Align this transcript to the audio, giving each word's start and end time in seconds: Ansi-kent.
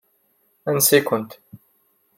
Ansi-kent. 0.69 1.31